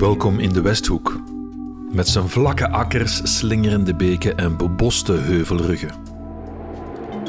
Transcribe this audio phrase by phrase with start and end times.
[0.00, 1.20] Welkom in de Westhoek.
[1.90, 5.90] Met zijn vlakke akkers, slingerende beken en beboste heuvelruggen.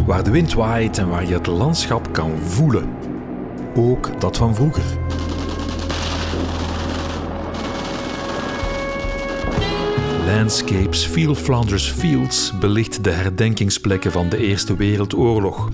[0.06, 2.90] Waar de wind waait en waar je het landschap kan voelen.
[3.76, 4.84] Ook dat van vroeger.
[10.36, 15.70] Landscapes Feel Flanders Fields belicht de herdenkingsplekken van de Eerste Wereldoorlog.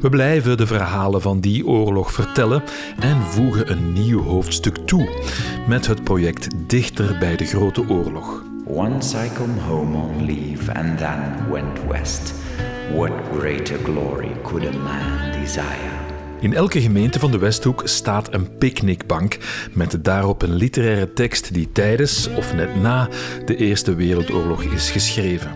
[0.00, 2.62] We blijven de verhalen van die oorlog vertellen
[3.00, 5.08] en voegen een nieuw hoofdstuk toe
[5.68, 8.42] met het project Dichter bij de Grote Oorlog.
[8.64, 12.34] Once I come home on leave and then went west.
[12.94, 16.01] What greater glory could a man desire?
[16.42, 19.38] In elke gemeente van de Westhoek staat een picknickbank
[19.72, 23.08] met daarop een literaire tekst die tijdens of net na
[23.44, 25.50] de Eerste Wereldoorlog is geschreven.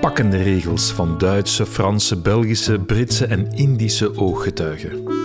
[0.00, 5.21] Pakkende regels van Duitse, Franse, Belgische, Britse en Indische ooggetuigen.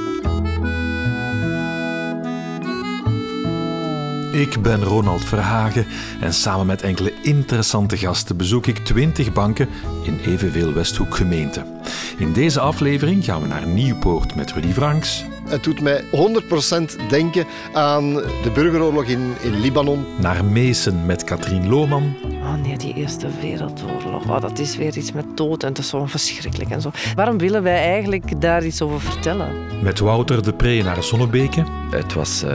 [4.37, 5.85] Ik ben Ronald Verhagen
[6.21, 9.69] en samen met enkele interessante gasten bezoek ik 20 banken
[10.03, 11.65] in evenveel Westhoek gemeenten.
[12.17, 15.25] In deze aflevering gaan we naar Nieuwpoort met Rudy Franks.
[15.47, 20.05] Het doet mij 100% denken aan de burgeroorlog in, in Libanon.
[20.19, 22.15] Naar Meesen met Katrien Lohman.
[22.47, 24.29] Oh nee, die Eerste Wereldoorlog.
[24.29, 26.91] Oh, dat is weer iets met dood en dat is zo verschrikkelijk en zo.
[27.15, 29.47] Waarom willen wij eigenlijk daar iets over vertellen?
[29.81, 31.63] Met Wouter de Pre naar Zonnebeke.
[31.91, 32.51] Het was uh,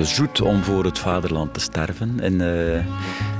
[0.00, 2.74] zoet om voor het vaderland te sterven in, uh,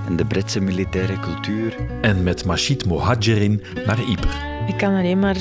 [0.09, 1.77] in de Britse militaire cultuur.
[2.01, 4.35] En met Machid Mohadjerin naar Ypres.
[4.67, 5.37] Ik kan alleen maar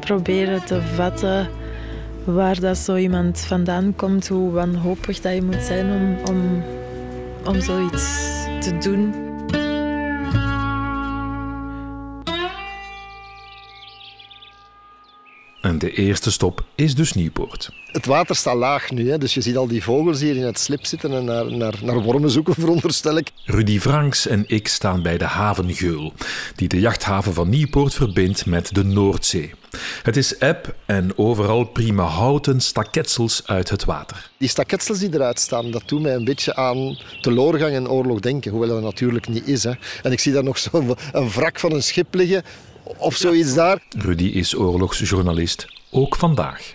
[0.00, 1.48] proberen te vatten
[2.24, 6.62] waar dat zo iemand vandaan komt, hoe wanhopig dat je moet zijn om, om,
[7.44, 8.04] om zoiets
[8.60, 9.25] te doen.
[15.66, 17.70] En de eerste stop is dus Nieuwpoort.
[17.86, 20.58] Het water staat laag nu, hè, dus je ziet al die vogels hier in het
[20.58, 23.30] slip zitten en naar, naar, naar wormen zoeken, veronderstel ik.
[23.44, 26.12] Rudy Franks en ik staan bij de haven Geul,
[26.56, 29.54] die de jachthaven van Nieuwpoort verbindt met de Noordzee.
[30.02, 34.30] Het is eb en overal prima houten staketsels uit het water.
[34.36, 38.50] Die staketsels die eruit staan, dat doet mij een beetje aan teloorgang en oorlog denken,
[38.50, 39.62] hoewel dat natuurlijk niet is.
[39.62, 39.72] Hè.
[40.02, 42.44] En ik zie daar nog zo'n een wrak van een schip liggen
[42.96, 43.82] of zoiets daar.
[43.98, 46.72] Rudy is oorlogsjournalist, ook vandaag.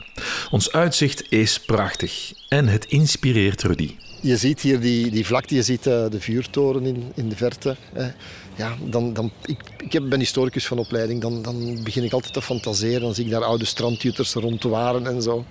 [0.51, 3.95] Ons uitzicht is prachtig en het inspireert Rudy.
[4.21, 7.75] Je ziet hier die, die vlakte, je ziet uh, de vuurtoren in, in de verte.
[7.94, 8.11] Hè.
[8.55, 9.57] Ja, dan, dan, ik,
[9.89, 13.01] ik ben historicus van opleiding, dan, dan begin ik altijd te fantaseren.
[13.01, 15.45] Dan zie ik daar oude strandjutters rond te waren en zo.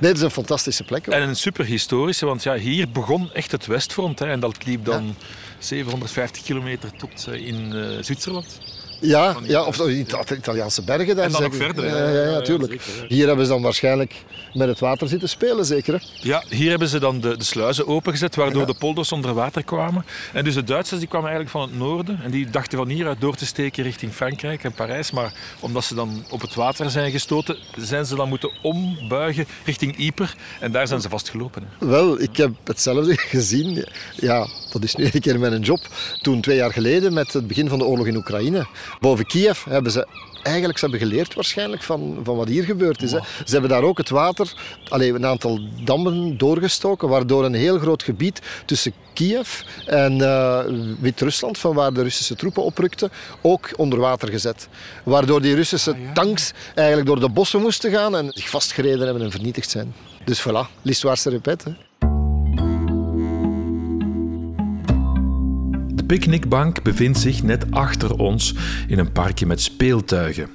[0.00, 1.06] Nee, het is een fantastische plek.
[1.06, 1.14] Hoor.
[1.14, 4.18] En een super historische, want ja, hier begon echt het Westfront.
[4.18, 5.12] Hè, en dat liep dan ja.
[5.58, 8.60] 750 kilometer tot uh, in uh, Zwitserland.
[9.04, 10.04] Ja, ja, of de
[10.36, 11.16] Italiaanse bergen.
[11.16, 11.86] Daar en dan nog verder.
[11.86, 12.82] Ja, ja, ja, tuurlijk.
[12.82, 14.14] Zeker, hier hebben ze dan waarschijnlijk
[14.52, 15.94] met het water zitten spelen, zeker?
[15.94, 16.28] Hè?
[16.28, 20.04] Ja, hier hebben ze dan de, de sluizen opengezet, waardoor de polders onder water kwamen.
[20.32, 23.20] En dus de Duitsers die kwamen eigenlijk van het noorden en die dachten van hieruit
[23.20, 25.10] door te steken richting Frankrijk en Parijs.
[25.10, 29.98] Maar omdat ze dan op het water zijn gestoten, zijn ze dan moeten ombuigen richting
[29.98, 30.34] Ypres.
[30.60, 31.62] En daar zijn ze vastgelopen.
[31.78, 31.86] Hè.
[31.86, 33.84] Wel, ik heb hetzelfde gezien.
[34.16, 34.48] Ja,
[34.80, 35.80] dat is nu een keer mijn job.
[36.22, 38.66] Toen twee jaar geleden met het begin van de oorlog in Oekraïne.
[39.00, 40.06] Boven Kiev hebben ze
[40.44, 43.12] eigenlijk ze hebben geleerd waarschijnlijk van, van wat hier gebeurd is.
[43.12, 43.18] Hè.
[43.44, 44.52] Ze hebben daar ook het water,
[44.88, 50.60] alleen een aantal dammen doorgestoken, waardoor een heel groot gebied tussen Kiev en uh,
[51.00, 53.10] Wit-Rusland, van waar de Russische troepen oprukten,
[53.40, 54.68] ook onder water gezet.
[55.04, 56.12] Waardoor die Russische ah, ja.
[56.12, 59.94] tanks eigenlijk door de bossen moesten gaan en zich vastgereden hebben en vernietigd zijn.
[60.24, 61.76] Dus voilà, l'histoire se répète.
[66.14, 68.54] Picknickbank bevindt zich net achter ons
[68.88, 70.48] in een parkje met speeltuigen.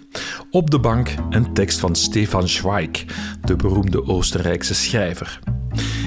[0.52, 3.06] Op de bank een tekst van Stefan Zweig,
[3.42, 5.40] de beroemde Oostenrijkse schrijver.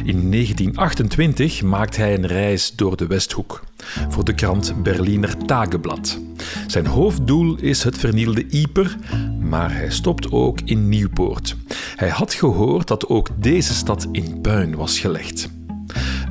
[0.04, 3.62] In 1928 maakt hij een reis door de Westhoek
[4.08, 6.20] voor de krant Berliner Tageblatt.
[6.66, 8.96] Zijn hoofddoel is het vernielde Yper,
[9.40, 11.56] maar hij stopt ook in Nieuwpoort.
[11.96, 15.50] Hij had gehoord dat ook deze stad in puin was gelegd.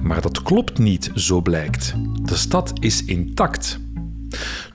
[0.01, 1.93] Maar dat klopt niet, zo blijkt.
[2.22, 3.79] De stad is intact.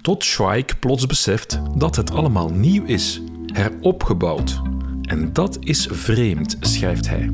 [0.01, 3.21] Tot Schweik plots beseft dat het allemaal nieuw is,
[3.53, 4.61] heropgebouwd.
[5.03, 7.31] En dat is vreemd, schrijft hij.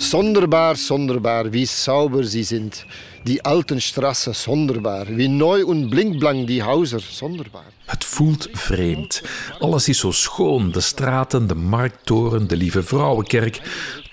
[0.00, 2.86] Sonderbar, sonderbar, wie sauber sie sind.
[3.24, 5.06] Die Altenstrasse, sonderbar.
[5.16, 7.64] Wie neu und blinkblank, die Hauser, sonderbar.
[7.84, 9.22] Het voelt vreemd.
[9.58, 10.70] Alles is zo schoon.
[10.70, 13.60] De straten, de markttoren, de lieve vrouwenkerk.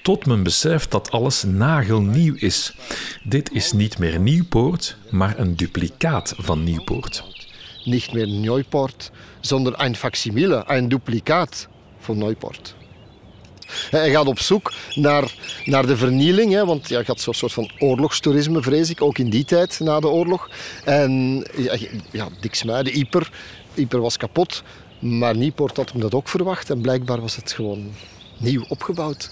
[0.06, 2.75] Tot men beseft dat alles nagelnieuw is.
[3.24, 7.24] Dit is niet meer Nieuwpoort, maar een duplicaat van Nieuwpoort.
[7.84, 11.68] Niet meer Nieuwpoort, zonder een facsimile, een duplicaat
[12.00, 12.75] van Nieuwpoort.
[13.90, 15.34] Hij gaat op zoek naar,
[15.66, 19.18] naar de vernieling, hè, want ja, je had zo'n soort van oorlogstoerisme, vrees ik, ook
[19.18, 20.50] in die tijd na de oorlog.
[20.84, 21.78] En ja,
[22.12, 23.31] ja Diksmuiden, de Ieper,
[23.74, 24.63] Ieper was kapot,
[25.00, 27.94] maar Nieuwpoort had hem dat ook verwacht en blijkbaar was het gewoon
[28.38, 29.30] nieuw opgebouwd.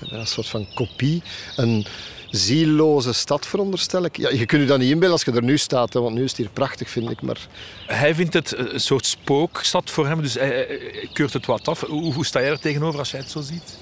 [0.00, 1.22] Een soort van kopie,
[1.56, 1.86] een
[2.30, 4.16] zieloze stad veronderstel ik.
[4.16, 6.22] Ja, je kunt je dat niet inbeelden als je er nu staat, hè, want nu
[6.22, 7.22] is het hier prachtig, vind ik.
[7.22, 7.46] Maar...
[7.86, 10.80] Hij vindt het een soort spookstad voor hem, dus hij,
[11.12, 11.80] keurt het wat af.
[11.80, 13.78] Hoe, hoe sta jij er tegenover als jij het zo ziet?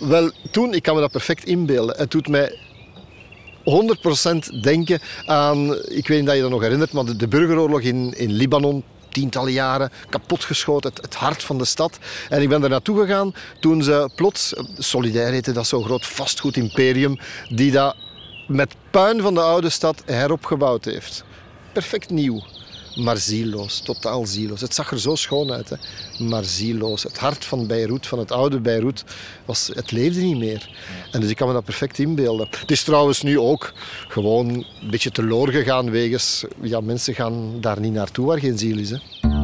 [0.00, 1.96] Wel, toen, ik kan me dat perfect inbeelden.
[1.96, 2.58] Het doet mij
[4.56, 7.80] 100% denken aan, ik weet niet of je dat nog herinnert, maar de, de burgeroorlog
[7.80, 11.98] in, in Libanon tientallen jaren kapotgeschoten, het, het hart van de stad.
[12.28, 17.18] En ik ben er naartoe gegaan toen ze plots, Solidair heette dat zo'n groot vastgoedimperium,
[17.48, 17.96] die dat
[18.46, 21.24] met puin van de oude stad heropgebouwd heeft.
[21.72, 22.42] Perfect nieuw
[22.98, 24.60] maar zieloos, totaal zieloos.
[24.60, 25.76] Het zag er zo schoon uit, hè?
[26.24, 27.02] maar zieloos.
[27.02, 29.04] Het hart van Beirut, van het oude Beirut,
[29.44, 30.70] was, het leefde niet meer.
[31.12, 32.48] En dus ik kan me dat perfect inbeelden.
[32.50, 33.72] Het is trouwens nu ook
[34.08, 36.44] gewoon een beetje teloor gegaan wegens...
[36.62, 38.90] Ja, mensen gaan daar niet naartoe waar geen ziel is.
[38.90, 39.37] Hè?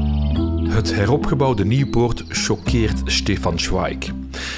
[0.75, 3.99] Het heropgebouwde Nieuwpoort choqueert Stefan Zweig.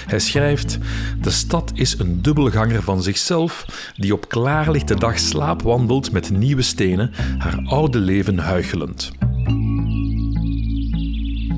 [0.06, 0.78] Hij schrijft:
[1.20, 3.64] De stad is een dubbelganger van zichzelf,
[3.96, 9.10] die op klaarlichte dag slaapwandelt met nieuwe stenen, haar oude leven huichelend.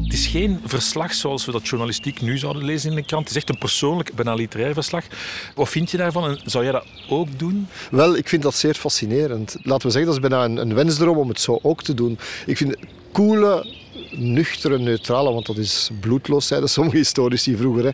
[0.02, 3.22] Het is geen verslag zoals we dat journalistiek nu zouden lezen in de krant.
[3.22, 5.05] Het is echt een persoonlijk, bijna literair verslag.
[5.55, 7.66] Wat vind je daarvan en zou jij dat ook doen?
[7.90, 9.56] Wel, ik vind dat zeer fascinerend.
[9.62, 12.19] Laten we zeggen, dat is bijna een, een wensdroom om het zo ook te doen.
[12.46, 12.76] Ik vind
[13.12, 13.76] coole
[14.10, 17.90] nuchtere, neutrale, want dat is bloedloos, zeiden sommige historici vroeger, hè,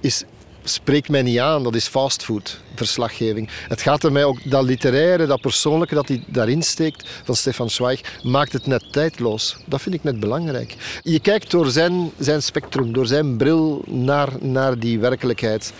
[0.00, 0.24] is,
[0.64, 1.62] spreekt mij niet aan.
[1.62, 3.48] Dat is fastfood, verslaggeving.
[3.68, 7.70] Het gaat er mij ook, dat literaire, dat persoonlijke dat hij daarin steekt, van Stefan
[7.70, 9.56] Zweig, maakt het net tijdloos.
[9.64, 11.00] Dat vind ik net belangrijk.
[11.02, 15.72] Je kijkt door zijn, zijn spectrum, door zijn bril naar, naar die werkelijkheid.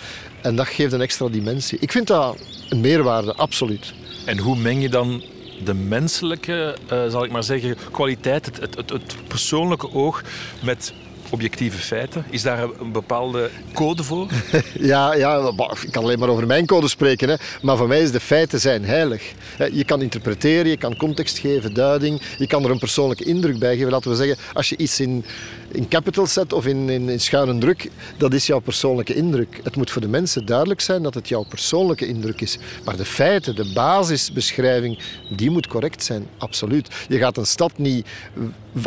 [0.43, 1.79] En dat geeft een extra dimensie.
[1.81, 2.37] Ik vind dat
[2.69, 3.93] een meerwaarde, absoluut.
[4.25, 5.23] En hoe meng je dan
[5.65, 10.23] de menselijke, uh, zal ik maar zeggen, kwaliteit, het, het, het persoonlijke oog
[10.63, 10.93] met
[11.31, 12.25] objectieve feiten?
[12.31, 14.27] Is daar een bepaalde code voor?
[14.93, 15.53] ja, ja,
[15.83, 17.29] ik kan alleen maar over mijn code spreken.
[17.29, 17.35] Hè.
[17.63, 19.33] Maar voor mij is de feiten zijn heilig.
[19.73, 22.21] Je kan interpreteren, je kan context geven, duiding.
[22.39, 23.91] Je kan er een persoonlijke indruk bij geven.
[23.91, 25.25] Laten we zeggen, als je iets in,
[25.73, 29.61] in capital zet of in, in, in schuine druk, dat is jouw persoonlijke indruk.
[29.63, 32.59] Het moet voor de mensen duidelijk zijn dat het jouw persoonlijke indruk is.
[32.85, 34.99] Maar de feiten, de basisbeschrijving,
[35.37, 36.27] die moet correct zijn.
[36.39, 36.89] Absoluut.
[37.09, 38.07] Je gaat een stad niet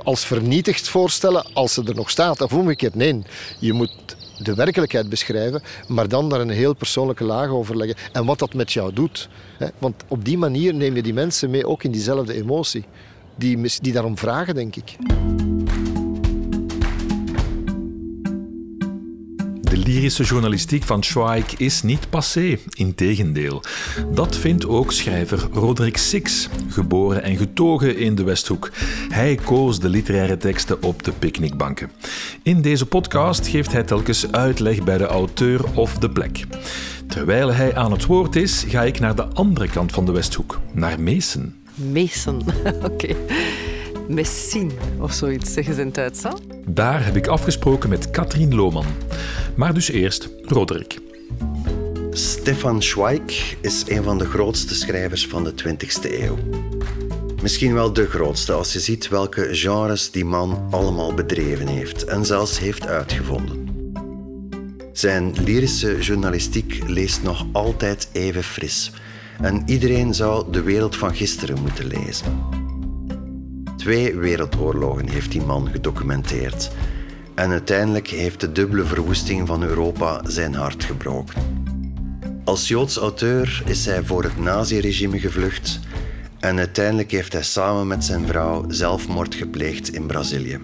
[0.04, 2.42] als vernietigd voorstellen als ze er nog staat.
[2.42, 3.22] Of omgekeerd, nee.
[3.60, 3.92] Je moet
[4.38, 7.98] de werkelijkheid beschrijven, maar dan daar een heel persoonlijke laag over leggen.
[8.12, 9.30] En wat dat met jou doet.
[9.78, 12.86] Want op die manier neem je die mensen mee, ook in diezelfde emotie.
[13.36, 14.96] Die, die daarom vragen, denk ik.
[19.72, 23.64] De lyrische journalistiek van Zweig is niet passé, integendeel.
[24.14, 28.72] Dat vindt ook schrijver Roderick Six, geboren en getogen in de Westhoek.
[29.10, 31.92] Hij koos de literaire teksten op de picknickbanken.
[32.44, 36.46] In deze podcast geeft hij telkens uitleg bij de auteur of de plek.
[37.08, 40.60] Terwijl hij aan het woord is, ga ik naar de andere kant van de Westhoek,
[40.74, 41.56] naar Meesen.
[41.76, 42.42] Meesen,
[42.92, 43.16] oké.
[44.14, 46.22] Messin of zoiets, zeggen ze in het Duits.
[46.66, 48.86] Daar heb ik afgesproken met Katrien Lohman.
[49.56, 51.00] Maar dus eerst Roderick.
[52.12, 56.38] Stefan Zweig is een van de grootste schrijvers van de 20e eeuw.
[57.42, 62.26] Misschien wel de grootste als je ziet welke genres die man allemaal bedreven heeft en
[62.26, 63.70] zelfs heeft uitgevonden.
[64.92, 68.92] Zijn lyrische journalistiek leest nog altijd even fris
[69.42, 72.61] en iedereen zou de wereld van gisteren moeten lezen.
[73.82, 76.72] Twee wereldoorlogen heeft die man gedocumenteerd.
[77.36, 81.42] En uiteindelijk heeft de dubbele verwoesting van Europa zijn hart gebroken.
[82.44, 85.80] Als Joods auteur is hij voor het naziregime gevlucht
[86.40, 90.60] en uiteindelijk heeft hij samen met zijn vrouw zelfmoord gepleegd in Brazilië.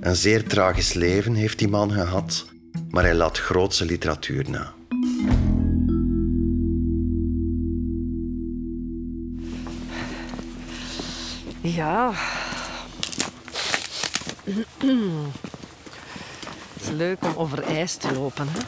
[0.00, 2.46] Een zeer tragisch leven heeft die man gehad,
[2.90, 4.72] maar hij laat grootse literatuur na.
[11.74, 12.12] Ja.
[14.44, 14.66] Het
[16.80, 18.48] is leuk om over ijs te lopen.
[18.50, 18.58] Hè?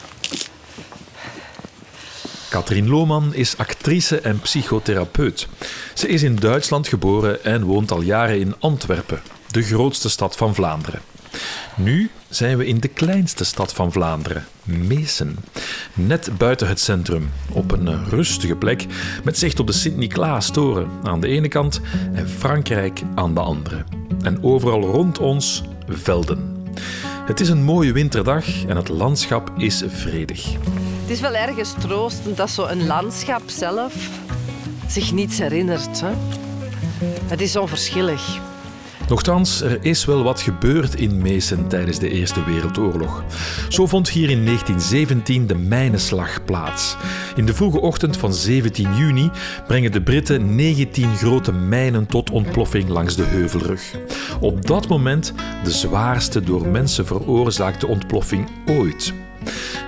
[2.49, 5.47] Katrien Lohman is actrice en psychotherapeut.
[5.93, 10.55] Ze is in Duitsland geboren en woont al jaren in Antwerpen, de grootste stad van
[10.55, 11.01] Vlaanderen.
[11.75, 15.37] Nu zijn we in de kleinste stad van Vlaanderen, Meesen.
[15.93, 18.85] Net buiten het centrum, op een rustige plek
[19.23, 21.81] met zicht op de Sint-Niklaas-toren aan de ene kant
[22.13, 23.83] en Frankrijk aan de andere.
[24.21, 26.55] En overal rond ons velden.
[27.25, 30.53] Het is een mooie winterdag en het landschap is vredig.
[31.01, 34.09] Het is wel ergens troostend dat zo'n landschap zelf
[34.87, 36.01] zich niets herinnert.
[36.01, 36.11] Hè?
[37.27, 38.46] Het is onverschillig.
[39.07, 43.23] Nochtans, er is wel wat gebeurd in Meesen tijdens de Eerste Wereldoorlog.
[43.69, 46.95] Zo vond hier in 1917 de mijnenslag plaats.
[47.35, 49.31] In de vroege ochtend van 17 juni
[49.67, 53.95] brengen de Britten 19 grote mijnen tot ontploffing langs de heuvelrug.
[54.39, 55.33] Op dat moment
[55.63, 59.13] de zwaarste door mensen veroorzaakte ontploffing ooit.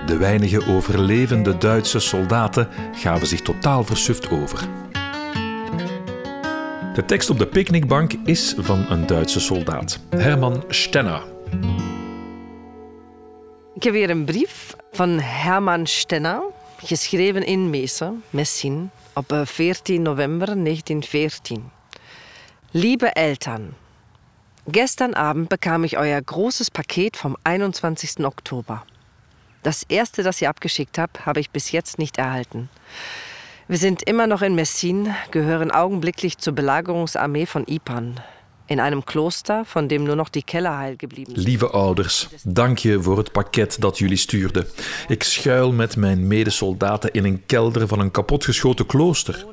[0.06, 4.68] De weinige overlevende Duitse soldaten gaven zich totaal versuft over.
[6.94, 11.22] De tekst op de picknickbank is van een Duitse soldaat, Hermann Stenner.
[13.74, 16.42] Ik heb hier een brief van Hermann Stenner,
[16.84, 21.70] geschreven in Mesen, Messin, op 14 eh, november 1914.
[22.70, 23.74] Liebe Eltern,
[24.70, 28.24] gestern Abend bekam ich euer großes Paket vom 21.
[28.24, 28.84] Oktober.
[29.62, 32.68] Das erste, das ihr abgeschickt habt, habe ich bis jetzt nicht erhalten.
[33.70, 38.18] Wir sind immer noch in Messin, gehören augenblicklich zur Belagerungsarmee von Ipan.
[38.66, 41.34] In einem Kloster, van dem nur noch die Keller heil geblieben.
[41.36, 44.66] Lieve ouders, dank je voor het pakket dat jullie stuurden.
[45.08, 49.46] Ik schuil met mijn medesoldaten in een kelder van een kapotgeschoten klooster.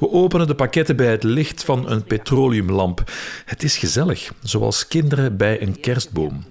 [0.00, 3.02] We openen de pakketten bij het licht van een petroleumlamp.
[3.44, 6.44] Het is gezellig, zoals kinderen bij een kerstboom.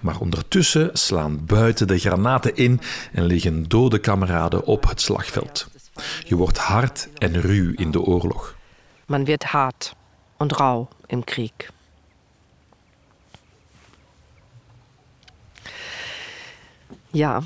[0.00, 2.80] Maar ondertussen slaan buiten de granaten in
[3.12, 5.74] en liggen dode kameraden op het slagveld.
[6.24, 8.56] Je wordt hard en ruw in de oorlog.
[9.06, 9.94] Man wird hart
[10.36, 11.70] und rau im Krieg.
[17.10, 17.42] Ja,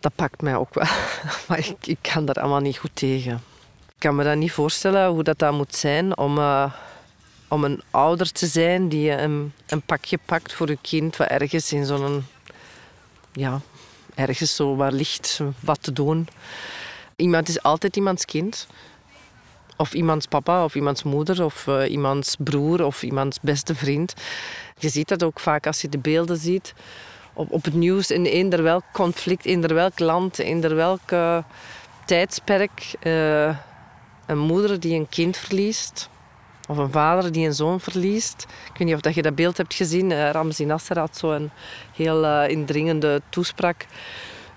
[0.00, 0.86] dat pakt mij ook wel.
[1.48, 3.34] Maar ik, kan daar allemaal niet goed tegen.
[3.86, 6.72] Ik kan me dan niet voorstellen hoe dat, dat moet zijn om, uh,
[7.48, 11.72] om een ouder te zijn die een, een pakje pakt voor je kind wat ergens
[11.72, 12.26] in zo'n
[13.32, 13.60] ja,
[14.16, 16.28] ergens zo waar ligt wat te doen.
[17.16, 18.66] Iemand is altijd iemands kind.
[19.76, 24.14] Of iemands papa, of iemands moeder, of uh, iemands broer, of iemands beste vriend.
[24.78, 26.74] Je ziet dat ook vaak als je de beelden ziet
[27.36, 31.10] op, op het nieuws in eender welk conflict, in welk land, in welk
[32.04, 32.94] tijdsperk.
[33.02, 33.56] Uh,
[34.26, 36.08] een moeder die een kind verliest,
[36.66, 38.42] of een vader die een zoon verliest.
[38.42, 40.10] Ik weet niet of dat je dat beeld hebt gezien.
[40.10, 41.50] Uh, Ramzi Nasser had zo'n
[41.94, 43.86] heel uh, indringende toespraak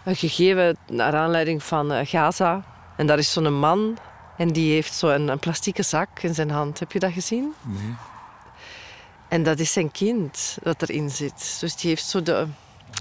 [0.05, 2.63] uh, gegeven naar aanleiding van Gaza.
[2.97, 3.97] En daar is zo'n man
[4.37, 6.79] en die heeft zo'n een plastieke zak in zijn hand.
[6.79, 7.53] Heb je dat gezien?
[7.61, 7.95] Nee.
[9.27, 11.57] En dat is zijn kind dat erin zit.
[11.59, 12.47] Dus die heeft zo de...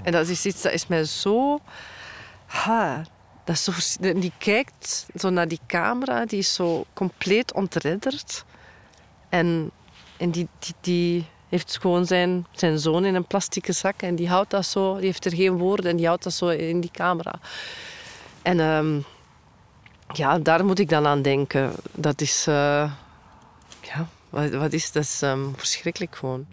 [0.02, 1.60] En dat is iets dat is mij zo...
[2.46, 3.02] Ha,
[3.44, 3.72] dat is zo
[4.20, 8.44] die kijkt zo naar die camera, die is zo compleet ontredderd.
[9.28, 9.70] En,
[10.16, 14.50] die, die, die heeft gewoon zijn, zijn zoon in een plastieke zak en die houdt
[14.50, 17.35] dat zo, die heeft er geen woorden en die houdt dat zo in die camera.
[18.42, 19.04] En um,
[20.12, 21.73] ja, daar moet ik dan aan denken.
[21.94, 22.92] Dat is, uh,
[23.80, 25.02] ja, wat, is dat?
[25.02, 26.47] Is, um, verschrikkelijk gewoon.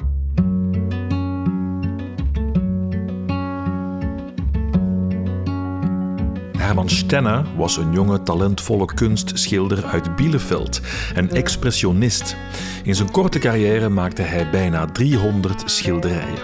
[6.65, 10.81] Herman Stenne was een jonge, talentvolle kunstschilder uit Bielefeld
[11.13, 12.35] en expressionist.
[12.83, 16.43] In zijn korte carrière maakte hij bijna 300 schilderijen.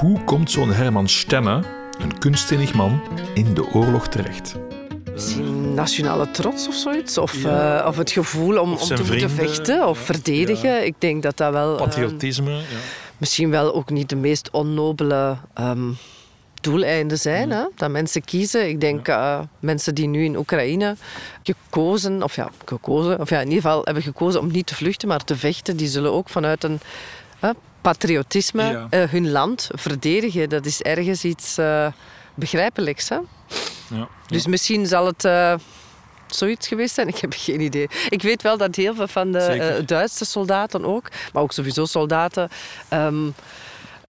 [0.00, 1.62] Hoe komt zo'n Herman Stenne,
[1.98, 3.00] een kunstzinnig man,
[3.34, 4.56] in de oorlog terecht?
[5.12, 7.18] Misschien nationale trots of zoiets.
[7.18, 10.70] Of, uh, of het gevoel om, om te vrienden, moeten vechten of verdedigen.
[10.70, 10.78] Ja.
[10.78, 11.76] Ik denk dat dat wel...
[11.76, 12.50] Patriotisme.
[12.50, 12.62] Um,
[13.16, 15.36] misschien wel ook niet de meest onnobele...
[15.60, 15.96] Um,
[16.62, 17.50] doeleinden zijn.
[17.50, 17.64] Hè?
[17.76, 18.68] Dat mensen kiezen.
[18.68, 20.96] Ik denk uh, mensen die nu in Oekraïne
[21.42, 25.08] gekozen, of ja, gekozen, of ja, in ieder geval hebben gekozen om niet te vluchten,
[25.08, 26.80] maar te vechten, die zullen ook vanuit een
[27.44, 27.50] uh,
[27.80, 28.86] patriotisme ja.
[28.90, 30.48] uh, hun land verdedigen.
[30.48, 31.58] Dat is ergens iets
[32.34, 33.08] begrijpelijks.
[33.08, 33.18] Hè?
[33.94, 34.08] Ja.
[34.26, 35.58] Dus misschien zal het
[36.26, 37.08] zoiets geweest zijn?
[37.08, 37.88] Ik heb geen idee.
[38.08, 42.48] Ik weet wel dat heel veel van de Duitse soldaten ook, maar ook sowieso soldaten.
[42.92, 43.34] Um,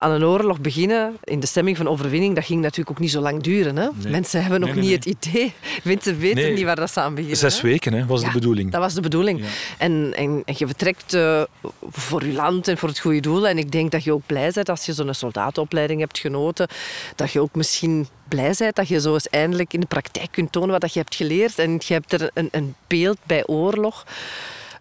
[0.04, 3.22] aan een oorlog beginnen in de stemming van overwinning, dat ging natuurlijk ook niet zo
[3.22, 3.78] lang duren.
[3.78, 3.88] Hè?
[4.10, 5.54] Mensen hebben nog niet het idee.
[5.84, 7.38] Mensen weten niet waar dat ze aan beginnen.
[7.38, 8.72] Zes weken hè, was de bedoeling.
[8.72, 9.44] Dat was de bedoeling.
[9.78, 11.44] En, en, en, je vertrekt uh,
[11.90, 13.48] voor je land en voor het goede doel.
[13.48, 16.68] En ik denk dat je ook blij bent als je zo'n soldatenopleiding hebt genoten.
[17.16, 20.52] Dat je ook misschien blij bent dat je zo eens eindelijk in de praktijk kunt
[20.52, 21.60] tonen wat je hebt geleerd.
[21.60, 24.06] En je hebt er een, een beeld bij oorlog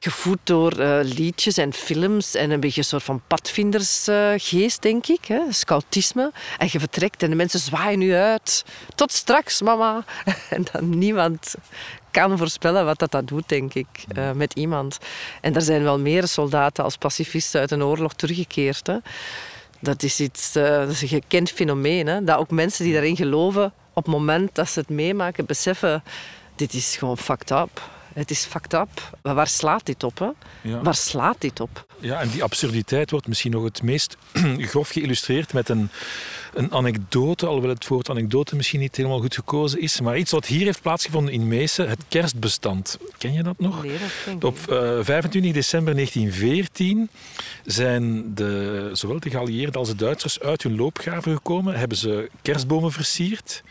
[0.03, 5.25] gevoed door uh, liedjes en films en een beetje een soort van padvindersgeest, denk ik.
[5.25, 5.41] Hè?
[5.49, 6.33] Scoutisme.
[6.59, 8.65] En je vertrekt en de mensen zwaaien nu uit.
[8.95, 10.05] Tot straks, mama.
[10.51, 11.55] en dan niemand
[12.11, 14.99] kan voorspellen wat dat, dat doet, denk ik, uh, met iemand.
[15.41, 18.87] En er zijn wel meer soldaten als pacifisten uit een oorlog teruggekeerd.
[18.87, 18.97] Hè?
[19.81, 20.57] dat is iets,
[20.89, 22.07] is een gekend fenomeen.
[22.07, 22.25] Hè?
[22.25, 26.03] Dat ook mensen die daarin geloven, op het moment dat ze het meemaken, beseffen:
[26.57, 27.92] dit is gewoon fucked up.
[28.15, 29.19] Het is fucked up.
[29.23, 30.19] Maar waar slaat dit op?
[30.19, 30.29] Hè?
[30.61, 30.83] Ja.
[30.83, 31.87] Waar slaat dit op?
[32.01, 34.17] Ja, en die absurditeit wordt misschien nog het meest
[34.73, 35.89] grof geïllustreerd met een,
[36.55, 40.01] een anekdote, alhoewel het woord anekdote misschien niet helemaal goed gekozen is.
[40.01, 42.99] Maar iets wat hier heeft plaatsgevonden in Meesen, het kerstbestand.
[43.19, 43.85] Ken je dat nog?
[43.85, 43.99] Nee,
[44.39, 47.09] dat Op uh, eh, 25 december 1914
[47.65, 52.93] zijn de, zowel de geallieerden als de Duitsers uit hun loopgraven gekomen, hebben ze kerstbomen
[52.93, 53.63] versierd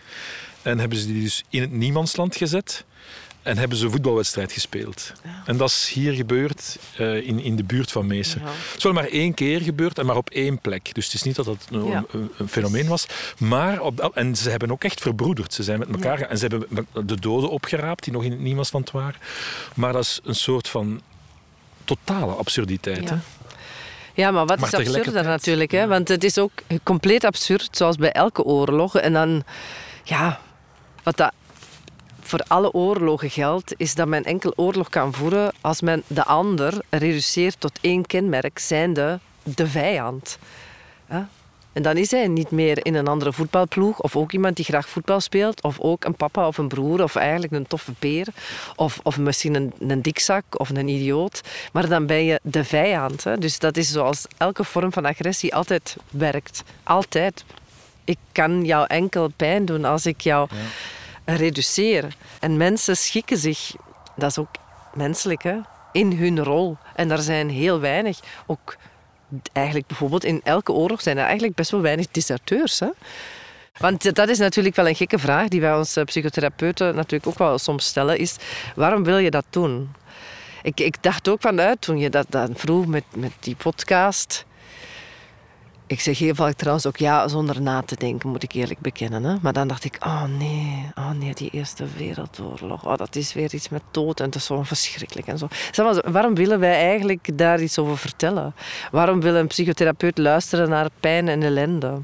[0.62, 2.86] en hebben ze die dus in het niemandsland gezet.
[3.42, 5.14] En hebben ze een voetbalwedstrijd gespeeld.
[5.46, 8.42] En dat is hier gebeurd uh, in, in de buurt van Meesen.
[8.42, 10.94] Het is wel maar één keer gebeurd en maar op één plek.
[10.94, 12.06] Dus het is niet dat het een,
[12.38, 13.06] een, fenomeen was.
[13.38, 15.54] Maar op, en ze hebben ook echt verbroederd.
[15.54, 18.92] Ze zijn met elkaar En ze hebben de doden opgeraapt die nog in het niemandsland
[18.92, 19.20] waren.
[19.76, 21.02] Maar dat is een soort van
[21.84, 23.10] totale absurditeit.
[23.10, 23.16] Hè?
[24.14, 25.72] Ja, maar wat maar is absurder natuurlijk?
[25.72, 25.88] Hè?
[25.88, 26.52] Want het is ook
[26.84, 28.96] compleet absurd, zoals bij elke oorlog.
[28.98, 29.44] En dan,
[30.04, 30.40] ja,
[31.04, 31.32] wat dat
[32.32, 36.82] voor alle oorlogen geldt, is dat men enkel oorlog kan voeren als men de ander
[36.90, 40.38] reduceert tot één kenmerk, zijnde de vijand.
[41.74, 44.90] En dan is hij niet meer in een andere voetbalploeg, of ook iemand die graag
[44.90, 48.28] voetbal speelt, of ook een papa of een broer, of eigenlijk een toffe peer,
[48.76, 51.42] of, of misschien een, een dikzak of een idioot.
[51.74, 53.24] Maar dan ben je de vijand.
[53.24, 53.38] Hè?
[53.38, 56.64] Dus dat is zoals elke vorm van agressie altijd werkt.
[56.84, 57.44] Altijd.
[58.04, 60.50] Ik kan jou enkel pijn doen als ik jou.
[61.26, 62.12] Reduceren.
[62.40, 63.72] En mensen schikken zich,
[64.16, 64.50] dat is ook
[64.94, 65.58] menselijk, hè,
[65.92, 66.78] in hun rol.
[66.96, 68.76] En daar zijn heel weinig, ook
[69.54, 72.80] eigenlijk bijvoorbeeld in elke oorlog zijn er eigenlijk best wel weinig deserteurs.
[72.80, 72.90] Hè.
[73.78, 77.58] Want dat is natuurlijk wel een gekke vraag die wij ons psychotherapeuten natuurlijk ook wel
[77.58, 78.36] soms stellen, is
[78.76, 79.90] waarom wil je dat doen?
[80.62, 84.46] Ik, ik dacht ook vanuit toen je dat, dat vroeg met, met die podcast.
[85.92, 89.24] Ik zeg heel vaak trouwens ook ja zonder na te denken, moet ik eerlijk bekennen.
[89.24, 89.36] Hè?
[89.42, 92.86] Maar dan dacht ik, oh nee, oh nee, die Eerste Wereldoorlog.
[92.86, 95.48] Oh, dat is weer iets met dood en het is zo verschrikkelijk en zo.
[96.12, 98.54] waarom willen wij eigenlijk daar iets over vertellen?
[98.92, 102.02] Waarom wil een psychotherapeut luisteren naar pijn en ellende?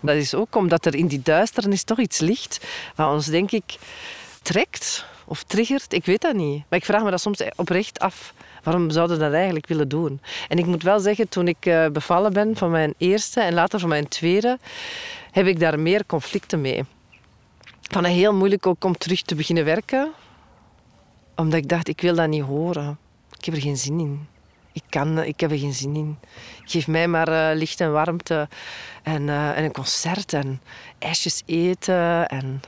[0.00, 3.78] Dat is ook omdat er in die duisternis toch iets ligt wat ons, denk ik,
[4.42, 5.92] trekt of triggert.
[5.92, 6.64] Ik weet dat niet.
[6.68, 8.32] Maar ik vraag me dat soms oprecht af.
[8.62, 10.20] Waarom zouden we dat eigenlijk willen doen?
[10.48, 13.80] En ik moet wel zeggen, toen ik uh, bevallen ben van mijn eerste en later
[13.80, 14.58] van mijn tweede,
[15.30, 16.84] heb ik daar meer conflicten mee.
[17.82, 20.10] Van het heel moeilijk ook om terug te beginnen werken.
[21.36, 22.98] Omdat ik dacht, ik wil dat niet horen.
[23.38, 24.26] Ik heb er geen zin in.
[24.72, 26.18] Ik, kan, ik heb er geen zin in.
[26.64, 28.48] Geef mij maar uh, licht en warmte
[29.02, 30.60] en, uh, en een concert en
[30.98, 32.60] ijsjes eten en...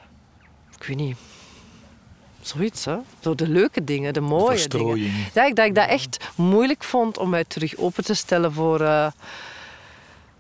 [0.78, 1.16] Ik weet niet.
[2.42, 2.96] Zoiets, hè?
[3.20, 4.98] Zo de leuke dingen, de mooie dingen.
[5.34, 8.80] Ja, ik, dat ik dat echt moeilijk vond om mij terug open te stellen voor,
[8.80, 9.06] uh,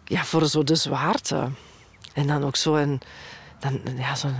[0.04, 1.48] ja, voor zo de zwaarte.
[2.12, 3.00] En dan ook zo een,
[3.58, 4.34] dan, ja, zo'n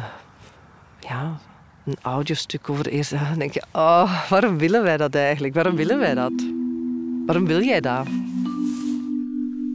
[1.01, 1.41] ja,
[1.85, 3.11] een audiostuk over eerst.
[3.11, 5.55] Dan denk je, oh, waarom willen wij dat eigenlijk?
[5.55, 6.33] Waarom willen wij dat?
[7.27, 8.07] Waarom wil jij dat?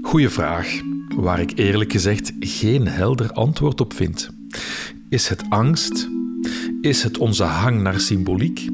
[0.02, 0.82] Goeie vraag,
[1.15, 4.30] waar ik eerlijk gezegd geen helder antwoord op vind.
[5.10, 6.16] Is het angst?
[6.81, 8.69] Is het onze hang naar symboliek?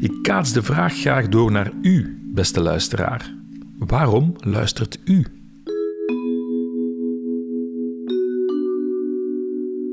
[0.00, 3.34] Ik kaats de vraag graag door naar u, beste luisteraar.
[3.78, 5.24] Waarom luistert u?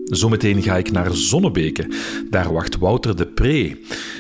[0.06, 1.88] Zometeen ga ik naar Zonnebeke.
[2.30, 3.78] Daar wacht Wouter de Pre.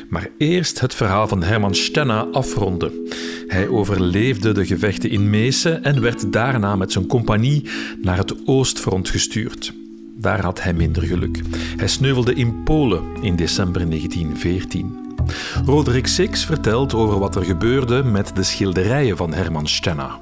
[0.09, 2.91] Maar eerst het verhaal van Herman Stenna afronden.
[3.47, 7.63] Hij overleefde de gevechten in Meesen en werd daarna met zijn compagnie
[8.01, 9.73] naar het Oostfront gestuurd.
[10.21, 11.41] Daar had hij minder geluk.
[11.77, 15.15] Hij sneuvelde in Polen in december 1914.
[15.65, 20.19] Roderick Six vertelt over wat er gebeurde met de schilderijen van Herman Stenna.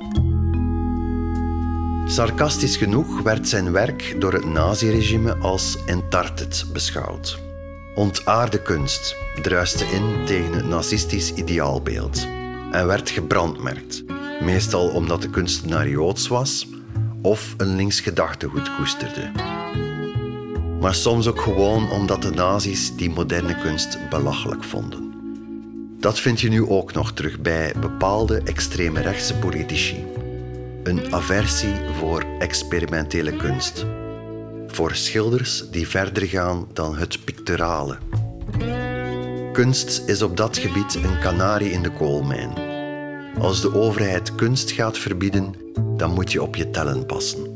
[2.06, 7.40] Sarcastisch genoeg werd zijn werk door het naziregime als entartet beschouwd.
[7.96, 12.28] Ontaarde kunst druiste in tegen het nazistisch ideaalbeeld
[12.72, 14.04] en werd gebrandmerkt,
[14.42, 16.68] meestal omdat de kunstenaar joods was
[17.22, 19.32] of een links gedachtegoed koesterde
[20.80, 25.14] maar soms ook gewoon omdat de nazi's die moderne kunst belachelijk vonden.
[26.00, 30.06] Dat vind je nu ook nog terug bij bepaalde extreme rechtse politici.
[30.84, 33.86] Een aversie voor experimentele kunst.
[34.68, 37.98] Voor schilders die verder gaan dan het picturale.
[39.54, 42.54] Kunst is op dat gebied een kanarie in de koolmijn.
[43.40, 45.54] Als de overheid kunst gaat verbieden,
[45.98, 47.49] dan moet je op je tellen passen.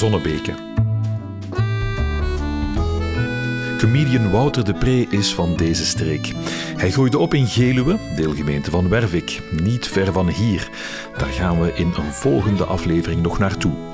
[0.00, 0.54] Zonnebeke.
[3.78, 6.32] Comedian Wouter de Pre is van deze streek.
[6.76, 10.68] Hij groeide op in Geluwe, deelgemeente van Wervik, niet ver van hier.
[11.16, 13.89] Daar gaan we in een volgende aflevering nog naartoe.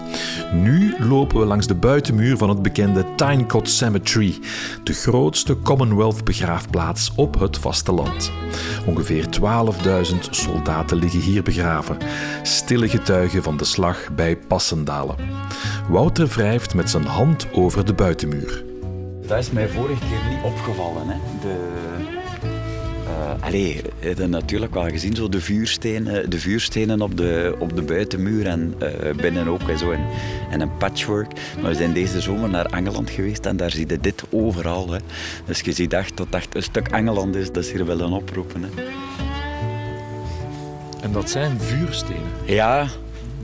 [0.53, 4.39] Nu lopen we langs de buitenmuur van het bekende Tynecott Cemetery,
[4.85, 8.33] de grootste Commonwealth begraafplaats op het vasteland.
[8.87, 11.97] Ongeveer 12.000 soldaten liggen hier begraven,
[12.43, 15.17] stille getuigen van de slag bij Passendalen.
[15.89, 18.65] Wouter wrijft met zijn hand over de buitenmuur.
[19.27, 21.09] Dat is mij vorige keer niet opgevallen.
[21.09, 21.17] Hè.
[21.41, 21.57] De,
[23.47, 27.83] allee, je hebt natuurlijk wel gezien, zo de, vuurstenen, de vuurstenen op de, op de
[27.83, 30.05] buitenmuur en uh, binnen ook en zo in,
[30.51, 31.33] in, een patchwork.
[31.61, 34.91] Maar we zijn deze zomer naar Engeland geweest en daar zie je dit overal.
[34.91, 34.99] Hè.
[35.45, 38.63] Dus je ziet echt dat echt een stuk Engeland is, dat ze hier willen oproepen.
[38.63, 38.69] Hè.
[41.03, 42.31] En dat zijn vuurstenen?
[42.45, 42.87] Ja,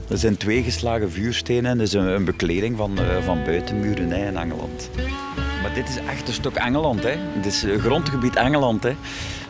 [0.07, 1.77] dat zijn twee geslagen vuurstenen.
[1.77, 4.89] Dat is een, een bekleding van, uh, van buitenmuren hè, in Engeland.
[5.61, 7.03] Maar dit is echt een stuk Engeland.
[7.03, 7.15] Hè.
[7.33, 8.83] Het is grondgebied Engeland.
[8.83, 8.95] Hè.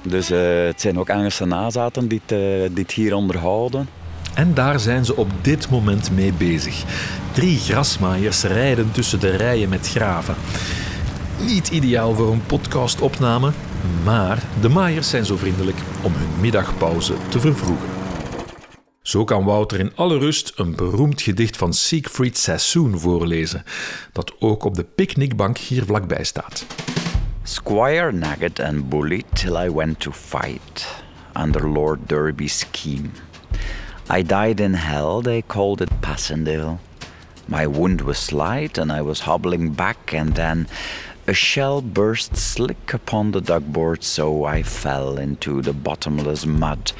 [0.03, 3.87] Dus uh, het zijn ook Engelse nazaten die het, uh, die hier onderhouden.
[4.33, 6.83] En daar zijn ze op dit moment mee bezig.
[7.31, 10.35] Drie grasmaaiers rijden tussen de rijen met graven.
[11.39, 13.51] Niet ideaal voor een podcastopname,
[14.03, 17.89] maar de maaiers zijn zo vriendelijk om hun middagpauze te vervroegen.
[19.01, 23.63] Zo kan Wouter in alle rust een beroemd gedicht van Siegfried Sassoon voorlezen,
[24.11, 26.65] dat ook op de picknickbank hier vlakbij staat.
[27.45, 30.87] Squire nagged and bullied till I went to fight
[31.35, 33.11] under Lord Derby's scheme.
[34.09, 36.79] I died in hell, they called it Passendale.
[37.49, 40.67] My wound was slight and I was hobbling back, and then
[41.27, 46.93] a shell burst slick upon the duckboard, so I fell into the bottomless mud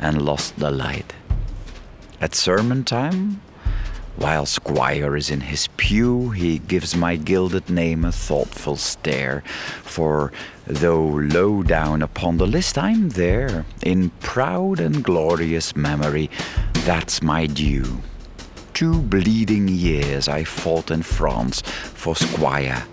[0.00, 1.12] and lost the light.
[2.22, 3.42] At sermon time,
[4.20, 9.42] while Squire is in his pew, he gives my gilded name a thoughtful stare.
[9.82, 10.30] For
[10.66, 16.28] though low down upon the list, I'm there, in proud and glorious memory,
[16.84, 18.02] that's my due.
[18.74, 22.84] Two bleeding years I fought in France for Squire.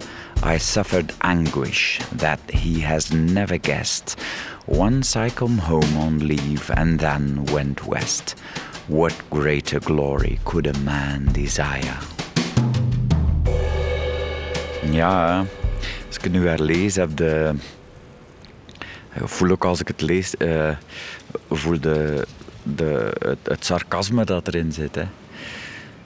[0.44, 4.18] I suffered anguish that he has never guessed.
[4.66, 8.36] Once I come home on leave and then went west.
[8.88, 11.98] What greater glory could a man desire?
[14.92, 15.46] Ja,
[16.08, 17.54] als ik het nu herlees, heb de,
[19.24, 20.70] voel ook als ik het lees, uh,
[21.50, 22.28] voel de,
[22.64, 24.96] de, het, sarcasme dat erin zit.
[24.96, 25.06] Hè.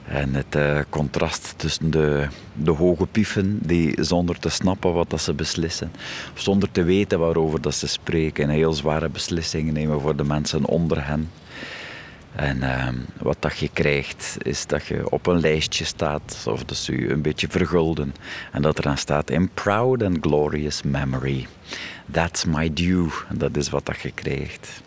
[0.04, 5.20] En het uh, contrast tussen de, de hoge pieven die zonder te snappen wat dat
[5.20, 5.92] ze beslissen,
[6.34, 10.64] zonder te weten waarover dat ze spreken, en heel zware beslissingen nemen voor de mensen
[10.64, 11.30] onder hen.
[12.34, 17.00] En uh, wat dat je krijgt, is dat je op een lijstje staat, of ze
[17.00, 18.14] je een beetje vergulden.
[18.52, 21.46] En dat er dan staat: In proud and glorious memory.
[22.10, 23.08] That's my due.
[23.28, 24.82] En dat is wat dat je krijgt.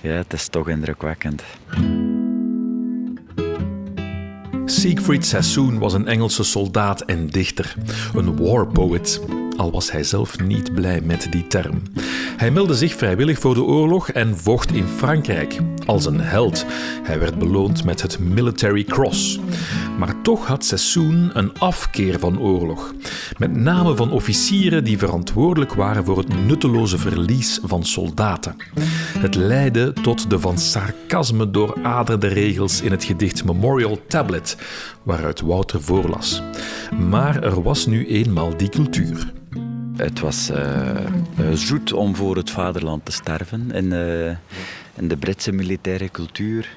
[0.00, 1.42] Ja, het is toch indrukwekkend.
[4.64, 7.74] Siegfried Sassoon was een Engelse soldaat en dichter,
[8.14, 9.20] een war poet,
[9.56, 11.82] al was hij zelf niet blij met die term.
[12.36, 16.66] Hij meldde zich vrijwillig voor de oorlog en vocht in Frankrijk als een held.
[17.02, 19.38] Hij werd beloond met het Military Cross.
[19.98, 22.94] Maar toch had Sassoon een afkeer van oorlog.
[23.36, 28.56] Met name van officieren die verantwoordelijk waren voor het nutteloze verlies van soldaten.
[29.18, 34.56] Het leidde tot de van sarcasme dooraderde regels in het gedicht Memorial Tablet,
[35.02, 36.42] waaruit Wouter voorlas.
[37.08, 39.32] Maar er was nu eenmaal die cultuur.
[39.96, 40.56] Het was uh,
[41.52, 44.26] zoet om voor het vaderland te sterven in, uh,
[44.94, 46.76] in de Britse militaire cultuur.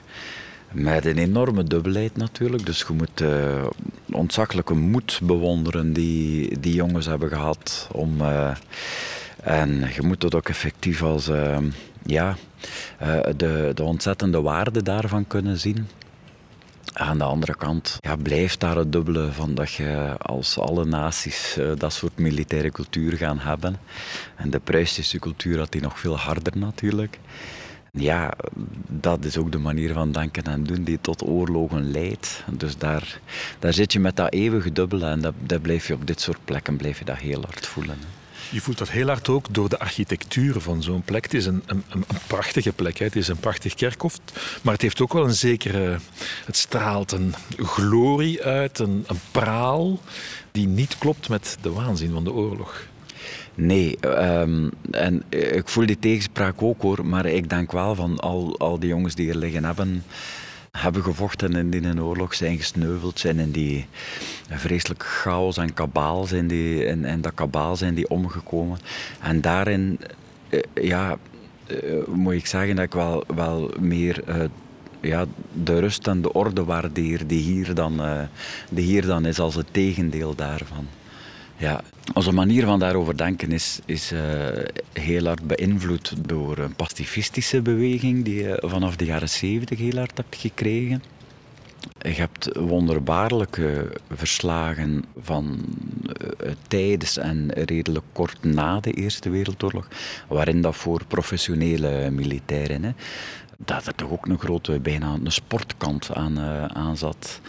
[0.71, 2.65] Met een enorme dubbelheid natuurlijk.
[2.65, 3.65] Dus je moet uh,
[4.11, 7.87] ontzaglijke moed bewonderen die die jongens hebben gehad.
[7.91, 8.21] Om,
[9.43, 11.29] en je moet het ook effectief als
[12.05, 12.35] ja,
[13.35, 15.87] de, de ontzettende waarde daarvan kunnen zien.
[16.93, 21.57] Aan de andere kant ja, blijft daar het dubbele van dat je als alle naties
[21.77, 23.77] dat soort militaire cultuur gaan hebben.
[24.35, 27.19] En de Pruisische cultuur had die nog veel harder natuurlijk.
[27.91, 28.33] Ja,
[28.87, 32.43] dat is ook de manier van denken en doen die tot oorlogen leidt.
[32.51, 33.19] Dus daar,
[33.59, 36.45] daar zit je met dat eeuwige dubbele en dat, dat blijf je op dit soort
[36.45, 37.97] plekken blijf je dat heel hard voelen.
[38.51, 41.23] Je voelt dat heel hard ook door de architectuur van zo'n plek.
[41.23, 41.83] Het is een, een,
[42.27, 42.97] prachtige plek.
[42.97, 43.05] Hè.
[43.05, 44.19] Het is een prachtig kerkhof.
[44.61, 45.99] Maar het heeft ook wel een zekere...
[46.45, 49.99] Het straalt een glorie uit, een, een praal...
[50.51, 52.87] die niet klopt met de waanzin van de oorlog.
[53.61, 53.97] Nee,
[54.41, 58.79] um, en ik voel die tegenspraak ook hoor, maar ik denk wel van al, al
[58.79, 60.03] die jongens die er liggen hebben,
[60.71, 63.85] hebben gevochten in die oorlog, zijn gesneuveld, zijn in die
[64.49, 68.77] vreselijk chaos en kabaal zijn die, in dat kabaal zijn die omgekomen.
[69.21, 69.99] En daarin,
[70.49, 71.17] eh, ja,
[71.67, 74.23] eh, moet ik zeggen dat ik wel, wel meer
[75.01, 75.25] ja,
[75.63, 78.01] de rust en de orde waardeer die hier, dan,
[78.69, 80.87] die hier dan is als het tegendeel daarvan.
[81.59, 81.81] Ja,
[82.13, 84.19] onze manier van daarover denken is, uh,
[84.93, 90.17] heel hard beïnvloed door een pacifistische beweging die je vanaf de jaren 70 heel hard
[90.17, 91.03] hebt gekregen.
[92.01, 95.59] Je hebt wonderbaarlijke verslagen van
[96.03, 99.87] uh, tijdens en redelijk kort na de Eerste Wereldoorlog,
[100.27, 102.91] waarin dat voor professionele militairen, hè,
[103.57, 107.41] dat er toch ook een grote, bijna een sportkant aan, uh, aan zat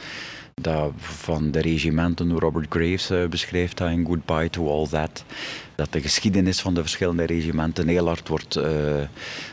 [0.63, 5.25] dat van de regimenten, Robert Graves uh, beschrijft dat in Goodbye to All That,
[5.75, 8.65] dat de geschiedenis van de verschillende regimenten heel hard wordt, uh,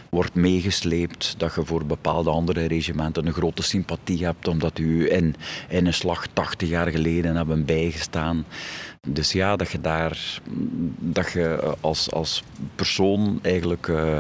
[0.09, 1.35] wordt meegesleept.
[1.37, 5.35] Dat je voor bepaalde andere regimenten een grote sympathie hebt, omdat u in,
[5.69, 8.45] in een slag 80 jaar geleden hebben bijgestaan.
[9.07, 10.41] Dus ja, dat je daar
[10.99, 12.43] dat je als, als
[12.75, 14.19] persoon eigenlijk uh,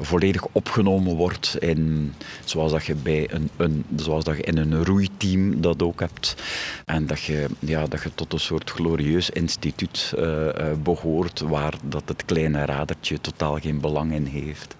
[0.00, 4.84] volledig opgenomen wordt in zoals dat je bij een, een, zoals dat je in een
[4.84, 6.34] roeiteam dat ook hebt.
[6.84, 10.48] En dat je, ja, dat je tot een soort glorieus instituut uh,
[10.82, 14.76] behoort waar dat het kleine radertje totaal geen belang in heeft.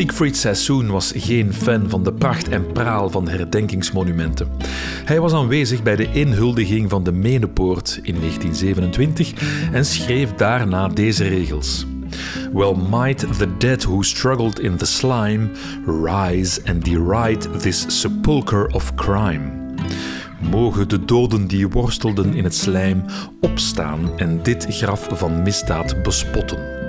[0.00, 4.48] Siegfried Sassoon was geen fan van de pracht en praal van herdenkingsmonumenten.
[5.04, 9.32] Hij was aanwezig bij de inhuldiging van de Menepoort in 1927
[9.72, 11.86] en schreef daarna deze regels.
[12.52, 15.50] Well might the dead who struggled in the slime
[15.86, 19.74] rise and deride this sepulchre of crime.
[20.50, 23.04] Mogen de doden die worstelden in het slijm
[23.40, 26.79] opstaan en dit graf van misdaad bespotten.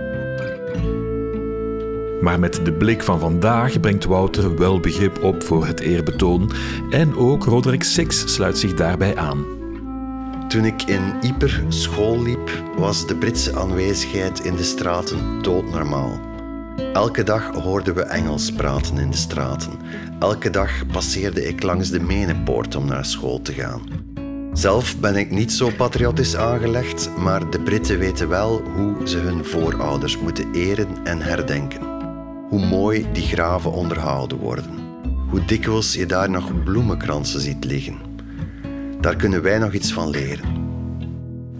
[2.21, 6.51] Maar met de blik van vandaag brengt Wouter wel begrip op voor het eerbetoon
[6.89, 9.45] en ook Roderick Six sluit zich daarbij aan.
[10.47, 16.19] Toen ik in Yper school liep, was de Britse aanwezigheid in de straten doodnormaal.
[16.93, 19.71] Elke dag hoorden we Engels praten in de straten.
[20.19, 23.81] Elke dag passeerde ik langs de Menepoort om naar school te gaan.
[24.53, 29.45] Zelf ben ik niet zo patriotisch aangelegd, maar de Britten weten wel hoe ze hun
[29.45, 31.90] voorouders moeten eren en herdenken
[32.51, 34.65] hoe mooi die graven onderhouden worden.
[35.29, 37.97] Hoe dikwijls je daar nog bloemenkransen ziet liggen.
[39.01, 40.60] Daar kunnen wij nog iets van leren.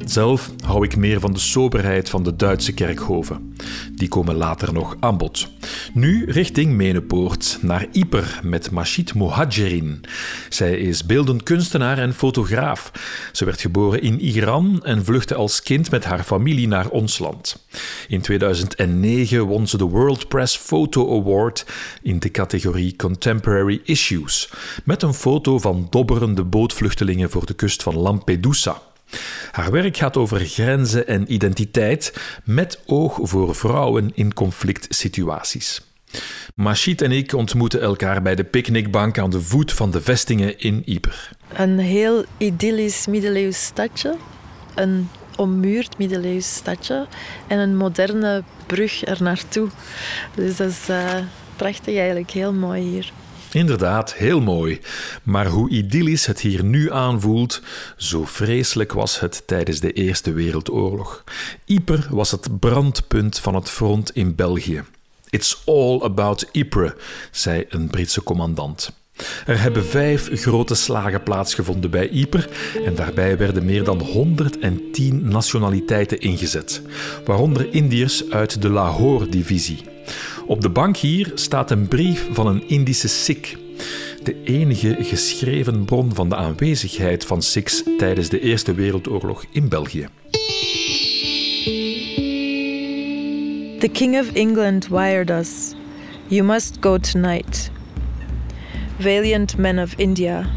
[0.05, 3.55] Zelf hou ik meer van de soberheid van de Duitse kerkhoven.
[3.95, 5.49] Die komen later nog aan bod.
[5.93, 10.01] Nu richting Menepoort, naar Yper met Machid Mohajerin.
[10.49, 12.91] Zij is beeldend kunstenaar en fotograaf.
[13.31, 17.65] Ze werd geboren in Iran en vluchtte als kind met haar familie naar ons land.
[18.07, 21.65] In 2009 won ze de World Press Photo Award
[22.01, 24.49] in de categorie Contemporary Issues,
[24.83, 28.81] met een foto van dobberende bootvluchtelingen voor de kust van Lampedusa.
[29.51, 35.81] Haar werk gaat over grenzen en identiteit met oog voor vrouwen in conflict situaties.
[36.55, 40.81] Machit en ik ontmoeten elkaar bij de picknickbank aan de voet van de vestingen in
[40.85, 41.29] Yper.
[41.53, 44.15] Een heel idyllisch middeleeuws stadje.
[44.75, 47.07] Een ommuurd middeleeuws stadje.
[47.47, 49.69] En een moderne brug er naartoe.
[50.35, 51.13] Dus dat is uh,
[51.55, 53.11] prachtig eigenlijk, heel mooi hier.
[53.51, 54.79] Inderdaad, heel mooi.
[55.23, 57.61] Maar hoe idyllisch het hier nu aanvoelt,
[57.97, 61.23] zo vreselijk was het tijdens de Eerste Wereldoorlog.
[61.65, 64.83] Ypres was het brandpunt van het front in België.
[65.29, 66.91] It's all about Ypres,
[67.31, 68.91] zei een Britse commandant.
[69.45, 72.45] Er hebben vijf grote slagen plaatsgevonden bij Ypres
[72.85, 76.81] en daarbij werden meer dan 110 nationaliteiten ingezet,
[77.25, 79.83] waaronder Indiërs uit de Lahore-divisie.
[80.45, 83.55] Op de bank hier staat een brief van een Indische Sikh.
[84.23, 90.07] De enige geschreven bron van de aanwezigheid van Sikhs tijdens de Eerste Wereldoorlog in België.
[93.79, 95.73] The King of England wired us.
[96.27, 97.71] You must go tonight.
[98.99, 100.49] Valiant men of India,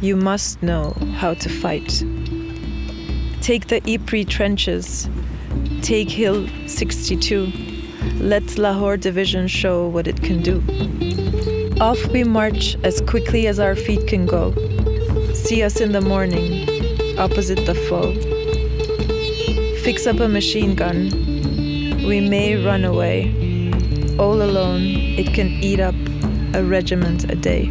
[0.00, 2.04] you must know how to fight.
[3.40, 5.08] Take the Ypres trenches.
[5.80, 7.71] Take Hill 62.
[8.20, 10.62] Let Lahore Division show what it can do.
[11.80, 14.52] Off we march as quickly as our feet can go.
[15.34, 16.68] See us in the morning,
[17.18, 18.14] opposite the foe.
[19.82, 21.10] Fix up a machine gun.
[22.06, 23.34] We may run away.
[24.18, 24.82] All alone,
[25.18, 25.94] it can eat up
[26.54, 27.70] a regiment a day.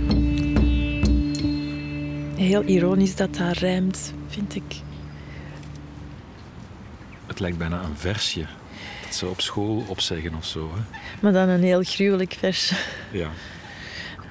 [2.35, 4.81] Heel ironisch dat dat rijmt, vind ik.
[7.27, 8.45] Het lijkt bijna een versje
[9.15, 10.71] zo op school opzeggen of zo.
[10.75, 10.81] Hè?
[11.21, 12.73] Maar dan een heel gruwelijk vers.
[13.11, 13.29] Ja.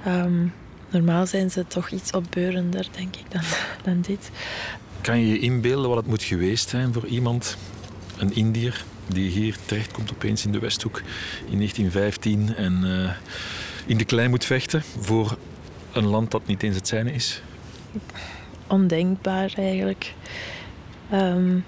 [0.04, 0.46] Ehm,
[0.90, 3.42] normaal zijn ze toch iets opbeurender, denk ik, dan,
[3.84, 4.30] dan dit.
[5.00, 7.56] Kan je je inbeelden wat het moet geweest zijn voor iemand,
[8.16, 10.98] een Indiër, die hier terechtkomt opeens in de Westhoek
[11.50, 13.10] in 1915 en uh,
[13.86, 15.36] in de klei moet vechten voor
[15.92, 17.42] een land dat niet eens het zijne is?
[18.66, 20.14] Ondenkbaar eigenlijk.
[21.12, 21.64] Um,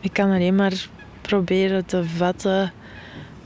[0.00, 0.88] ik kan alleen maar
[1.28, 2.72] proberen te vatten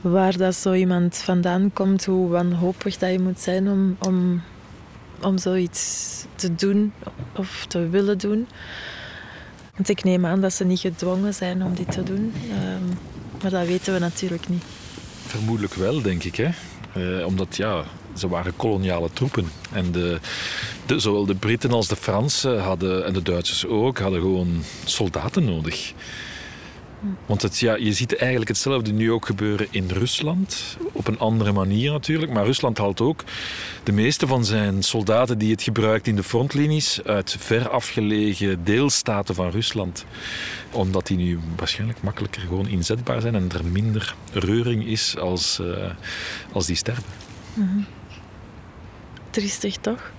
[0.01, 4.41] waar dat zo iemand vandaan komt, hoe wanhopig dat je moet zijn om, om,
[5.21, 6.93] om zoiets te doen
[7.35, 8.47] of te willen doen.
[9.75, 12.33] Want ik neem aan dat ze niet gedwongen zijn om dit te doen.
[12.51, 12.97] Um,
[13.41, 14.63] maar dat weten we natuurlijk niet.
[15.25, 16.35] Vermoedelijk wel, denk ik.
[16.35, 16.49] Hè?
[16.97, 17.83] Uh, omdat ja,
[18.17, 19.51] ze waren koloniale troepen.
[19.71, 20.19] En de,
[20.85, 25.45] de, zowel de Britten als de Fransen hadden, en de Duitsers ook, hadden gewoon soldaten
[25.45, 25.93] nodig.
[27.25, 30.77] Want het, ja, je ziet eigenlijk hetzelfde nu ook gebeuren in Rusland.
[30.91, 32.31] Op een andere manier natuurlijk.
[32.31, 33.23] Maar Rusland haalt ook
[33.83, 39.35] de meeste van zijn soldaten die het gebruikt in de frontlinies uit ver afgelegen deelstaten
[39.35, 40.05] van Rusland.
[40.71, 45.91] Omdat die nu waarschijnlijk makkelijker gewoon inzetbaar zijn en er minder reuring is als, uh,
[46.51, 47.03] als die sterven.
[47.53, 47.85] Mm
[49.29, 50.11] Triestig toch?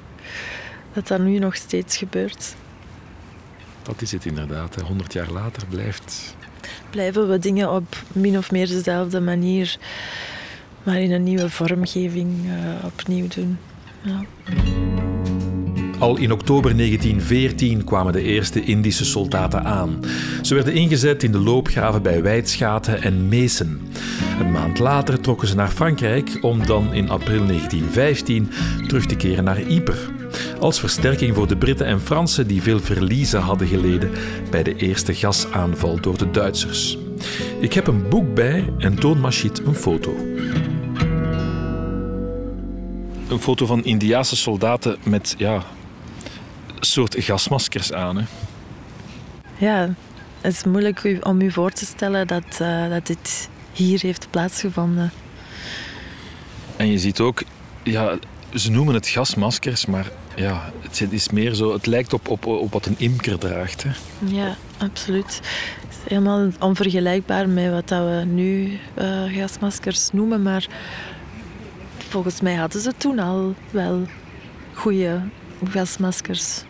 [0.92, 2.54] Dat dat nu nog steeds gebeurt.
[3.82, 4.74] Dat is het inderdaad.
[4.74, 6.36] Honderd jaar later blijft
[6.90, 9.76] blijven we dingen op min of meer dezelfde manier,
[10.82, 13.58] maar in een nieuwe vormgeving uh, opnieuw doen.
[14.02, 14.24] Ja.
[16.00, 20.00] Al in oktober 1914 kwamen de eerste Indische soldaten aan.
[20.42, 23.80] Ze werden ingezet in de loopgraven bij Wijtschaten en Meesen.
[24.40, 28.50] Een maand later trokken ze naar Frankrijk om dan in april 1915
[28.86, 30.19] terug te keren naar Ypres.
[30.60, 34.10] Als versterking voor de Britten en Fransen die veel verliezen hadden geleden
[34.50, 36.98] bij de eerste gasaanval door de Duitsers.
[37.60, 40.14] Ik heb een boek bij en toon Machit een foto.
[43.28, 45.62] Een foto van Indiaanse soldaten met ja, een
[46.80, 48.16] soort gasmaskers aan.
[48.16, 48.24] Hè?
[49.58, 49.94] Ja,
[50.40, 55.12] het is moeilijk om u voor te stellen dat, uh, dat dit hier heeft plaatsgevonden.
[56.76, 57.42] En je ziet ook,
[57.82, 58.18] ja,
[58.54, 62.72] ze noemen het gasmaskers, maar ja, het is meer zo, het lijkt op, op, op
[62.72, 63.82] wat een imker draagt.
[63.82, 63.90] Hè.
[64.24, 65.40] Ja, absoluut.
[65.86, 70.66] Het is helemaal onvergelijkbaar met wat we nu uh, gasmaskers noemen, maar
[72.08, 74.06] volgens mij hadden ze toen al wel
[74.72, 75.20] goede
[75.70, 76.62] gasmaskers.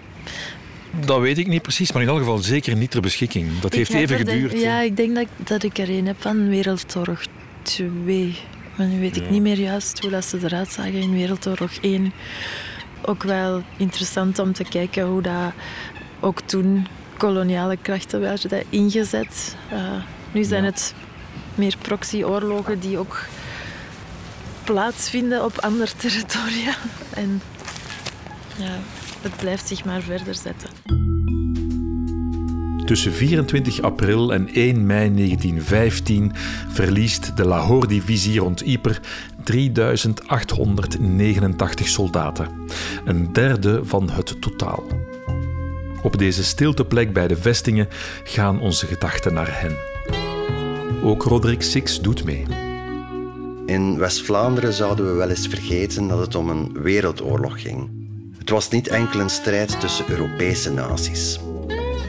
[1.07, 3.61] Dat weet ik niet precies, maar in elk geval zeker niet ter beschikking.
[3.61, 4.61] Dat heeft even geduurd.
[4.61, 7.23] ja, ik denk dat, dat ik er een heb van Wereldoorlog
[7.63, 8.37] 2.
[8.77, 12.13] Maar nu weet ik niet meer juist hoe dat ze eruit zagen in Wereldoorlog 1.
[13.05, 15.53] Ook wel interessant om te kijken hoe dat
[16.21, 16.87] ook toen
[17.17, 19.57] koloniale krachten werden ingezet.
[19.73, 20.95] Uh, nu zijn het
[21.55, 23.25] meer proxyoorlogen die ook
[24.65, 26.75] plaatsvinden op ander territoria.
[27.15, 27.43] En
[28.57, 28.79] ja,
[29.21, 30.71] het blijft zich maar verder zetten.
[32.85, 36.33] Tussen 24 april en 1 mei 1915
[36.69, 38.99] verliest de Lahore-divisie rond Ypres
[39.45, 42.49] 3889 soldaten,
[43.05, 44.85] een derde van het totaal.
[46.03, 47.89] Op deze stilteplek bij de vestingen
[48.25, 49.77] gaan onze gedachten naar hen.
[51.03, 52.45] Ook Roderick Six doet mee.
[53.67, 57.91] In West-Vlaanderen zouden we wel eens vergeten dat het om een wereldoorlog ging.
[58.39, 61.39] Het was niet enkel een strijd tussen Europese naties.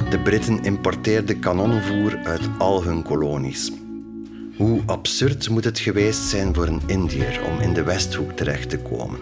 [0.10, 3.72] De Britten importeerden kanonnenvoer uit al hun kolonies.
[4.62, 8.78] Hoe absurd moet het geweest zijn voor een Indiër om in de Westhoek terecht te
[8.78, 9.20] komen?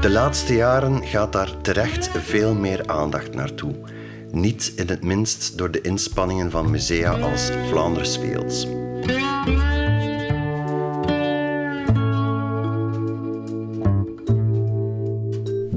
[0.00, 3.74] De laatste jaren gaat daar terecht veel meer aandacht naartoe.
[4.30, 8.66] Niet in het minst door de inspanningen van musea als Flanders Fields.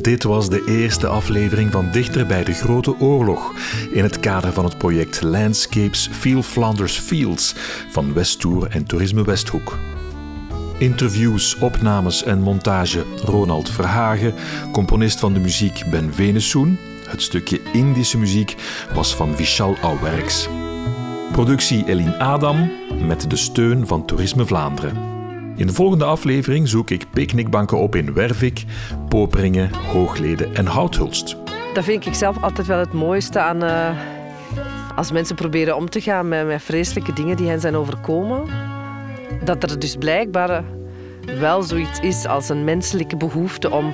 [0.02, 3.54] Dit was de eerste aflevering van Dichter bij de Grote Oorlog
[3.92, 7.56] in het kader van het project Landscapes Feel Flanders Fields
[7.90, 9.78] van Westtour en Toerisme Westhoek.
[10.78, 14.34] Interviews, opnames en montage Ronald Verhagen,
[14.72, 16.78] componist van de muziek Ben Venesoen.
[17.08, 18.56] Het stukje Indische muziek
[18.94, 20.48] was van Vishal Auwerks.
[21.32, 22.72] Productie Eline Adam
[23.08, 25.11] met de steun van Toerisme Vlaanderen.
[25.62, 28.64] In de volgende aflevering zoek ik picknickbanken op in Wervik,
[29.08, 31.38] Poperingen, Hoogleden en Houthulst.
[31.74, 33.90] Dat vind ik zelf altijd wel het mooiste aan uh,
[34.96, 38.44] als mensen proberen om te gaan met, met vreselijke dingen die hen zijn overkomen.
[39.44, 40.64] Dat er dus blijkbaar
[41.40, 43.94] wel zoiets is als een menselijke behoefte om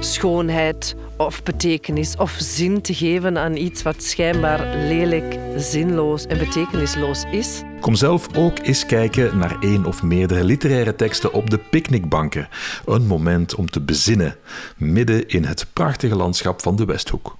[0.00, 7.24] schoonheid of betekenis of zin te geven aan iets wat schijnbaar lelijk zinloos en betekenisloos
[7.30, 7.62] is.
[7.84, 12.48] Kom zelf ook eens kijken naar één of meerdere literaire teksten op de picknickbanken.
[12.86, 14.36] Een moment om te bezinnen,
[14.76, 17.36] midden in het prachtige landschap van de Westhoek.